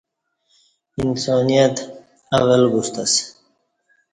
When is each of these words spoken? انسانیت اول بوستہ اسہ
انسانیت 1.03 1.75
اول 2.37 2.63
بوستہ 2.71 3.03
اسہ 3.07 3.23